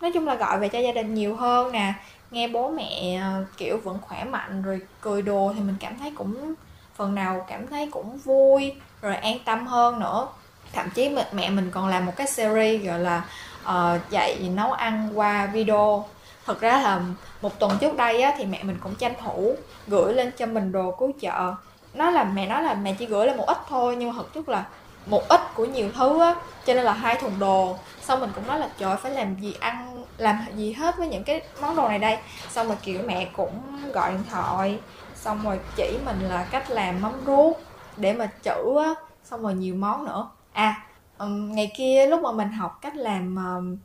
nói 0.00 0.10
chung 0.14 0.26
là 0.26 0.34
gọi 0.34 0.58
về 0.58 0.68
cho 0.68 0.78
gia 0.78 0.92
đình 0.92 1.14
nhiều 1.14 1.36
hơn 1.36 1.72
nè. 1.72 1.94
Nghe 2.30 2.48
bố 2.48 2.70
mẹ 2.70 3.20
ờ, 3.22 3.44
kiểu 3.56 3.78
vẫn 3.84 3.98
khỏe 4.02 4.24
mạnh 4.24 4.62
rồi 4.62 4.80
cười 5.00 5.22
đùa 5.22 5.52
thì 5.52 5.60
mình 5.60 5.76
cảm 5.80 5.98
thấy 5.98 6.12
cũng 6.16 6.54
phần 6.94 7.14
nào 7.14 7.46
cảm 7.48 7.66
thấy 7.66 7.88
cũng 7.90 8.18
vui 8.18 8.74
rồi 9.02 9.16
an 9.16 9.38
tâm 9.44 9.66
hơn 9.66 10.00
nữa. 10.00 10.28
Thậm 10.72 10.90
chí 10.90 11.16
mẹ 11.32 11.50
mình 11.50 11.70
còn 11.70 11.88
làm 11.88 12.06
một 12.06 12.12
cái 12.16 12.26
series 12.26 12.86
gọi 12.86 12.98
là 12.98 13.24
uh, 13.64 14.10
dạy 14.10 14.50
nấu 14.54 14.72
ăn 14.72 15.10
qua 15.14 15.46
video 15.46 16.04
thật 16.48 16.60
ra 16.60 16.80
là 16.80 17.00
một 17.42 17.58
tuần 17.58 17.78
trước 17.80 17.96
đây 17.96 18.22
á, 18.22 18.34
thì 18.38 18.46
mẹ 18.46 18.62
mình 18.62 18.78
cũng 18.82 18.94
tranh 18.94 19.14
thủ 19.24 19.54
gửi 19.86 20.14
lên 20.14 20.32
cho 20.38 20.46
mình 20.46 20.72
đồ 20.72 20.90
cứu 20.90 21.12
trợ. 21.20 21.54
Nó 21.94 22.10
là 22.10 22.24
mẹ 22.24 22.46
nói 22.46 22.62
là 22.62 22.74
mẹ 22.74 22.94
chỉ 22.98 23.06
gửi 23.06 23.26
là 23.26 23.34
một 23.34 23.44
ít 23.46 23.58
thôi 23.68 23.96
nhưng 23.96 24.08
mà 24.08 24.14
thật 24.16 24.34
chất 24.34 24.48
là 24.48 24.64
một 25.06 25.28
ít 25.28 25.40
của 25.54 25.64
nhiều 25.64 25.88
thứ 25.96 26.20
á 26.20 26.34
cho 26.66 26.74
nên 26.74 26.84
là 26.84 26.92
hai 26.92 27.14
thùng 27.14 27.38
đồ. 27.38 27.76
Xong 28.02 28.20
mình 28.20 28.30
cũng 28.34 28.46
nói 28.46 28.58
là 28.58 28.68
trời 28.78 28.96
phải 28.96 29.12
làm 29.12 29.40
gì 29.40 29.54
ăn 29.60 30.04
làm 30.18 30.38
gì 30.56 30.72
hết 30.72 30.98
với 30.98 31.08
những 31.08 31.24
cái 31.24 31.42
món 31.60 31.76
đồ 31.76 31.88
này 31.88 31.98
đây? 31.98 32.18
Xong 32.50 32.66
rồi 32.66 32.76
kiểu 32.82 33.00
mẹ 33.06 33.28
cũng 33.36 33.60
gọi 33.92 34.12
điện 34.12 34.22
thoại 34.30 34.78
xong 35.14 35.44
rồi 35.44 35.60
chỉ 35.76 35.98
mình 36.04 36.20
là 36.28 36.44
cách 36.44 36.70
làm 36.70 37.02
mắm 37.02 37.12
ruốc 37.26 37.60
để 37.96 38.12
mà 38.12 38.26
chữ 38.42 38.78
á 38.84 38.94
xong 39.24 39.42
rồi 39.42 39.54
nhiều 39.54 39.74
món 39.74 40.04
nữa. 40.04 40.28
À 40.52 40.84
um, 41.18 41.52
ngày 41.52 41.72
kia 41.76 42.06
lúc 42.06 42.22
mà 42.22 42.32
mình 42.32 42.52
học 42.52 42.78
cách 42.80 42.96
làm 42.96 43.36
um, 43.36 43.76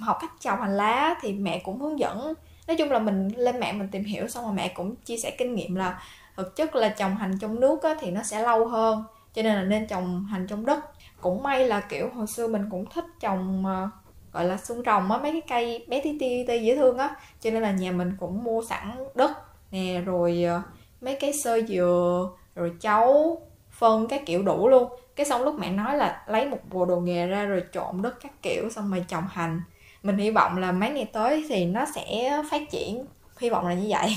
học 0.00 0.18
cách 0.20 0.30
trồng 0.40 0.60
hành 0.60 0.76
lá 0.76 1.14
thì 1.20 1.32
mẹ 1.32 1.58
cũng 1.58 1.80
hướng 1.80 1.98
dẫn. 1.98 2.34
Nói 2.66 2.76
chung 2.76 2.90
là 2.90 2.98
mình 2.98 3.28
lên 3.28 3.60
mạng 3.60 3.78
mình 3.78 3.88
tìm 3.88 4.04
hiểu 4.04 4.28
xong 4.28 4.44
rồi 4.44 4.52
mẹ 4.54 4.68
cũng 4.68 4.96
chia 4.96 5.16
sẻ 5.16 5.30
kinh 5.38 5.54
nghiệm 5.54 5.74
là 5.74 6.02
thực 6.36 6.56
chất 6.56 6.74
là 6.74 6.88
trồng 6.88 7.16
hành 7.16 7.38
trong 7.40 7.60
nước 7.60 7.82
á, 7.82 7.94
thì 8.00 8.10
nó 8.10 8.22
sẽ 8.22 8.42
lâu 8.42 8.68
hơn 8.68 9.04
cho 9.34 9.42
nên 9.42 9.54
là 9.54 9.62
nên 9.62 9.86
trồng 9.86 10.24
hành 10.24 10.46
trong 10.46 10.66
đất. 10.66 10.84
Cũng 11.20 11.42
may 11.42 11.68
là 11.68 11.80
kiểu 11.80 12.10
hồi 12.14 12.26
xưa 12.26 12.48
mình 12.48 12.68
cũng 12.70 12.84
thích 12.90 13.04
trồng 13.20 13.64
uh, 13.66 13.90
gọi 14.32 14.44
là 14.44 14.56
xương 14.56 14.82
rồng 14.86 15.12
á 15.12 15.18
mấy 15.18 15.32
cái 15.32 15.42
cây 15.48 15.86
bé 15.88 16.00
tí 16.00 16.18
ti 16.18 16.44
tê 16.46 16.56
dễ 16.56 16.76
thương 16.76 16.98
á 16.98 17.16
cho 17.40 17.50
nên 17.50 17.62
là 17.62 17.70
nhà 17.70 17.92
mình 17.92 18.16
cũng 18.20 18.44
mua 18.44 18.64
sẵn 18.64 18.90
đất 19.14 19.30
nè 19.70 20.02
rồi 20.06 20.44
uh, 20.56 20.62
mấy 21.02 21.16
cái 21.20 21.32
sơ 21.32 21.60
dừa 21.68 22.30
rồi 22.54 22.72
chấu 22.80 23.40
phân 23.84 24.06
các 24.06 24.26
kiểu 24.26 24.42
đủ 24.42 24.68
luôn. 24.68 24.88
Cái 25.16 25.26
xong 25.26 25.42
lúc 25.42 25.54
mẹ 25.58 25.70
nói 25.70 25.96
là 25.96 26.22
lấy 26.26 26.46
một 26.46 26.58
bộ 26.70 26.84
đồ 26.84 26.96
nghề 26.96 27.26
ra 27.26 27.44
rồi 27.44 27.62
trộn 27.72 28.02
đất 28.02 28.14
các 28.22 28.42
kiểu 28.42 28.70
xong 28.70 28.90
rồi 28.90 29.04
trồng 29.08 29.24
hành. 29.30 29.62
Mình 30.02 30.18
hy 30.18 30.30
vọng 30.30 30.58
là 30.58 30.72
mấy 30.72 30.90
ngày 30.90 31.10
tới 31.12 31.44
thì 31.48 31.64
nó 31.64 31.84
sẽ 31.94 32.42
phát 32.50 32.70
triển. 32.70 33.06
Hy 33.38 33.50
vọng 33.50 33.66
là 33.66 33.74
như 33.74 33.86
vậy. 33.88 34.16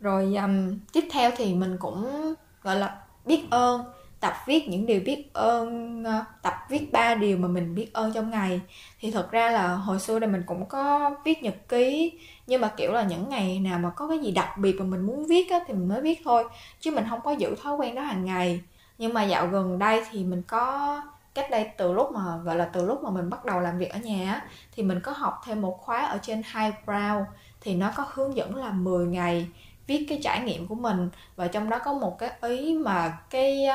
Rồi 0.00 0.36
um, 0.36 0.78
tiếp 0.92 1.08
theo 1.12 1.30
thì 1.36 1.54
mình 1.54 1.76
cũng 1.80 2.34
gọi 2.62 2.76
là 2.76 2.96
biết 3.24 3.44
ơn 3.50 3.84
tập 4.20 4.34
viết 4.46 4.68
những 4.68 4.86
điều 4.86 5.00
biết 5.00 5.30
ơn 5.32 6.04
ờ, 6.04 6.24
tập 6.42 6.54
viết 6.68 6.92
ba 6.92 7.14
điều 7.14 7.36
mà 7.36 7.48
mình 7.48 7.74
biết 7.74 7.92
ơn 7.92 8.12
trong 8.12 8.30
ngày. 8.30 8.60
Thì 9.00 9.10
thật 9.10 9.30
ra 9.30 9.50
là 9.50 9.74
hồi 9.74 9.98
xưa 9.98 10.18
đây 10.18 10.30
mình 10.30 10.42
cũng 10.46 10.66
có 10.66 11.10
viết 11.24 11.42
nhật 11.42 11.68
ký 11.68 12.12
nhưng 12.46 12.60
mà 12.60 12.68
kiểu 12.76 12.92
là 12.92 13.02
những 13.02 13.28
ngày 13.28 13.60
nào 13.60 13.78
mà 13.78 13.90
có 13.90 14.08
cái 14.08 14.18
gì 14.18 14.30
đặc 14.30 14.58
biệt 14.58 14.76
mà 14.78 14.84
mình 14.84 15.00
muốn 15.00 15.26
viết 15.26 15.50
á, 15.50 15.58
thì 15.66 15.74
mình 15.74 15.88
mới 15.88 16.00
viết 16.00 16.20
thôi 16.24 16.44
chứ 16.80 16.90
mình 16.90 17.04
không 17.10 17.20
có 17.20 17.32
giữ 17.32 17.54
thói 17.62 17.76
quen 17.76 17.94
đó 17.94 18.02
hàng 18.02 18.24
ngày. 18.24 18.60
Nhưng 18.98 19.14
mà 19.14 19.22
dạo 19.22 19.46
gần 19.46 19.78
đây 19.78 20.04
thì 20.10 20.24
mình 20.24 20.42
có 20.42 21.02
cách 21.34 21.50
đây 21.50 21.70
từ 21.76 21.92
lúc 21.92 22.12
mà 22.12 22.36
gọi 22.44 22.56
là 22.56 22.64
từ 22.64 22.86
lúc 22.86 23.02
mà 23.02 23.10
mình 23.10 23.30
bắt 23.30 23.44
đầu 23.44 23.60
làm 23.60 23.78
việc 23.78 23.90
ở 23.90 23.98
nhà 23.98 24.32
á, 24.32 24.42
thì 24.72 24.82
mình 24.82 25.00
có 25.00 25.12
học 25.12 25.40
thêm 25.44 25.62
một 25.62 25.78
khóa 25.80 26.06
ở 26.06 26.18
trên 26.22 26.42
Highbrow. 26.52 27.24
Thì 27.60 27.74
nó 27.74 27.92
có 27.96 28.06
hướng 28.08 28.36
dẫn 28.36 28.56
là 28.56 28.70
10 28.70 29.06
ngày 29.06 29.48
viết 29.86 30.06
cái 30.08 30.20
trải 30.22 30.40
nghiệm 30.40 30.66
của 30.66 30.74
mình 30.74 31.10
và 31.36 31.48
trong 31.48 31.70
đó 31.70 31.78
có 31.84 31.92
một 31.92 32.18
cái 32.18 32.30
ý 32.42 32.78
mà 32.78 33.18
cái 33.30 33.66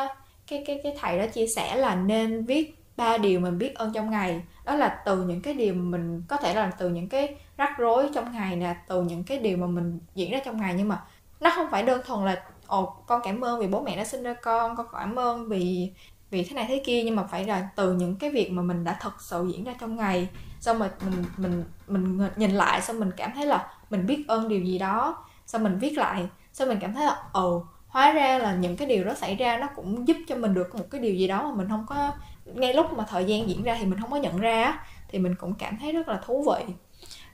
cái 0.53 0.63
cái 0.67 0.79
cái 0.83 0.95
thầy 0.99 1.17
đó 1.17 1.25
chia 1.27 1.45
sẻ 1.55 1.75
là 1.75 1.95
nên 1.95 2.45
viết 2.45 2.75
ba 2.97 3.17
điều 3.17 3.39
mình 3.39 3.57
biết 3.57 3.75
ơn 3.75 3.93
trong 3.93 4.09
ngày. 4.11 4.41
Đó 4.65 4.75
là 4.75 5.01
từ 5.05 5.23
những 5.23 5.41
cái 5.41 5.53
điều 5.53 5.73
mình, 5.73 6.23
có 6.27 6.37
thể 6.37 6.53
là 6.53 6.71
từ 6.77 6.89
những 6.89 7.09
cái 7.09 7.35
rắc 7.57 7.77
rối 7.77 8.09
trong 8.15 8.31
ngày 8.31 8.55
nè, 8.55 8.75
từ 8.87 9.01
những 9.01 9.23
cái 9.23 9.37
điều 9.37 9.57
mà 9.57 9.67
mình 9.67 9.99
diễn 10.15 10.31
ra 10.31 10.39
trong 10.45 10.57
ngày 10.57 10.73
nhưng 10.77 10.87
mà 10.87 11.03
nó 11.39 11.51
không 11.55 11.67
phải 11.71 11.83
đơn 11.83 12.01
thuần 12.05 12.25
là, 12.25 12.43
ồ, 12.67 12.85
con 12.85 13.21
cảm 13.23 13.41
ơn 13.41 13.59
vì 13.59 13.67
bố 13.67 13.81
mẹ 13.81 13.97
đã 13.97 14.05
sinh 14.05 14.23
ra 14.23 14.33
con 14.33 14.75
con 14.75 14.87
cảm 14.93 15.15
ơn 15.15 15.49
vì 15.49 15.91
vì 16.29 16.43
thế 16.43 16.55
này 16.55 16.65
thế 16.67 16.81
kia. 16.85 17.03
Nhưng 17.03 17.15
mà 17.15 17.23
phải 17.23 17.45
là 17.45 17.69
từ 17.75 17.93
những 17.93 18.15
cái 18.15 18.29
việc 18.29 18.51
mà 18.51 18.61
mình 18.61 18.83
đã 18.83 18.97
thật 19.01 19.21
sự 19.21 19.49
diễn 19.53 19.63
ra 19.63 19.73
trong 19.79 19.95
ngày. 19.95 20.27
Xong 20.59 20.79
rồi 20.79 20.89
mình 21.05 21.23
mình 21.37 21.63
mình 21.87 22.29
nhìn 22.35 22.51
lại 22.51 22.81
xong 22.81 22.99
mình 22.99 23.11
cảm 23.17 23.31
thấy 23.35 23.45
là 23.45 23.73
mình 23.89 24.05
biết 24.05 24.25
ơn 24.27 24.47
điều 24.47 24.61
gì 24.61 24.79
đó. 24.79 25.25
Xong 25.45 25.63
mình 25.63 25.79
viết 25.79 25.97
lại, 25.97 26.27
xong 26.53 26.69
mình 26.69 26.77
cảm 26.81 26.93
thấy 26.93 27.05
là, 27.05 27.23
ồ 27.31 27.65
hóa 27.93 28.11
ra 28.11 28.37
là 28.37 28.53
những 28.55 28.77
cái 28.77 28.87
điều 28.87 29.03
đó 29.03 29.13
xảy 29.13 29.35
ra 29.35 29.57
nó 29.57 29.67
cũng 29.75 30.07
giúp 30.07 30.17
cho 30.27 30.35
mình 30.35 30.53
được 30.53 30.75
một 30.75 30.85
cái 30.91 31.01
điều 31.01 31.15
gì 31.15 31.27
đó 31.27 31.43
mà 31.43 31.55
mình 31.55 31.69
không 31.69 31.85
có 31.87 32.11
ngay 32.45 32.73
lúc 32.73 32.93
mà 32.93 33.05
thời 33.09 33.25
gian 33.25 33.49
diễn 33.49 33.63
ra 33.63 33.77
thì 33.79 33.85
mình 33.85 33.99
không 33.99 34.11
có 34.11 34.17
nhận 34.17 34.37
ra 34.37 34.85
thì 35.09 35.19
mình 35.19 35.35
cũng 35.35 35.53
cảm 35.53 35.77
thấy 35.77 35.91
rất 35.91 36.07
là 36.07 36.19
thú 36.25 36.45
vị. 36.51 36.73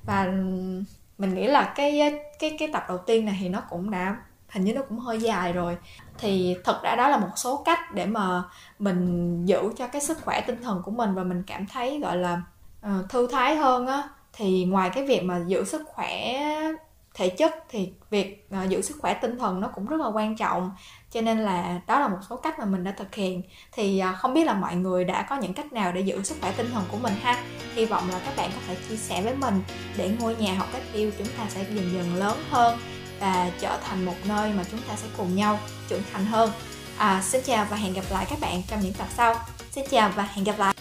Và 0.03 0.25
mình 1.17 1.35
nghĩ 1.35 1.47
là 1.47 1.73
cái 1.75 2.19
cái 2.39 2.55
cái 2.59 2.69
tập 2.73 2.85
đầu 2.87 2.97
tiên 2.97 3.25
này 3.25 3.37
thì 3.39 3.49
nó 3.49 3.61
cũng 3.69 3.91
đã 3.91 4.15
hình 4.49 4.63
như 4.63 4.73
nó 4.73 4.81
cũng 4.89 4.99
hơi 4.99 5.19
dài 5.19 5.53
rồi. 5.53 5.77
Thì 6.17 6.55
thật 6.63 6.79
ra 6.83 6.95
đó 6.95 7.07
là 7.07 7.17
một 7.17 7.31
số 7.35 7.61
cách 7.65 7.79
để 7.93 8.05
mà 8.05 8.43
mình 8.79 9.45
giữ 9.45 9.73
cho 9.77 9.87
cái 9.87 10.01
sức 10.01 10.17
khỏe 10.21 10.41
tinh 10.41 10.61
thần 10.63 10.81
của 10.85 10.91
mình 10.91 11.15
và 11.15 11.23
mình 11.23 11.43
cảm 11.47 11.65
thấy 11.65 11.99
gọi 11.99 12.17
là 12.17 12.41
uh, 12.85 13.09
thư 13.09 13.27
thái 13.27 13.55
hơn 13.55 13.87
á. 13.87 14.03
Thì 14.33 14.65
ngoài 14.65 14.89
cái 14.93 15.05
việc 15.05 15.23
mà 15.23 15.41
giữ 15.47 15.63
sức 15.63 15.81
khỏe 15.87 16.39
thể 17.19 17.29
chất 17.29 17.55
thì 17.69 17.91
việc 18.09 18.47
uh, 18.63 18.69
giữ 18.69 18.81
sức 18.81 18.97
khỏe 18.99 19.13
tinh 19.13 19.37
thần 19.37 19.61
nó 19.61 19.67
cũng 19.67 19.85
rất 19.85 19.99
là 19.99 20.07
quan 20.07 20.37
trọng. 20.37 20.71
Cho 21.11 21.21
nên 21.21 21.39
là 21.39 21.81
đó 21.87 21.99
là 21.99 22.07
một 22.07 22.17
số 22.29 22.35
cách 22.35 22.59
mà 22.59 22.65
mình 22.65 22.83
đã 22.83 22.91
thực 22.91 23.15
hiện. 23.15 23.41
Thì 23.71 24.01
uh, 24.09 24.17
không 24.17 24.33
biết 24.33 24.43
là 24.43 24.53
mọi 24.53 24.75
người 24.75 25.03
đã 25.03 25.21
có 25.29 25.35
những 25.35 25.53
cách 25.53 25.73
nào 25.73 25.91
để 25.91 26.01
giữ 26.01 26.23
sức 26.23 26.37
khỏe 26.41 26.53
tinh 26.57 26.71
thần 26.71 26.83
của 26.91 26.97
mình 26.97 27.13
ha? 27.21 27.43
Hy 27.73 27.85
vọng 27.85 28.09
là 28.09 28.19
các 28.25 28.33
bạn 28.37 28.49
có 28.55 28.61
thể 28.67 28.75
chia 28.89 28.95
sẻ 28.95 29.21
với 29.21 29.35
mình 29.35 29.61
để 29.97 30.11
ngôi 30.19 30.35
nhà 30.35 30.53
học 30.53 30.67
cách 30.73 30.83
yêu 30.93 31.11
chúng 31.17 31.27
ta 31.37 31.45
sẽ 31.49 31.63
dần 31.63 31.93
dần 31.93 32.15
lớn 32.15 32.37
hơn 32.49 32.79
và 33.19 33.51
trở 33.59 33.77
thành 33.83 34.05
một 34.05 34.15
nơi 34.25 34.53
mà 34.53 34.63
chúng 34.71 34.79
ta 34.87 34.95
sẽ 34.95 35.07
cùng 35.17 35.35
nhau 35.35 35.59
trưởng 35.87 36.03
thành 36.13 36.25
hơn. 36.25 36.51
À, 36.97 37.21
xin 37.21 37.41
chào 37.45 37.65
và 37.69 37.77
hẹn 37.77 37.93
gặp 37.93 38.05
lại 38.11 38.25
các 38.29 38.39
bạn 38.41 38.61
trong 38.67 38.79
những 38.79 38.93
tập 38.93 39.07
sau. 39.09 39.35
Xin 39.71 39.85
chào 39.89 40.11
và 40.15 40.23
hẹn 40.23 40.43
gặp 40.45 40.55
lại. 40.57 40.78